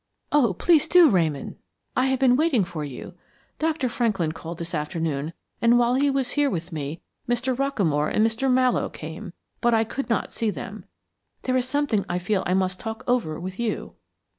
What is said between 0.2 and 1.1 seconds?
"Oh, please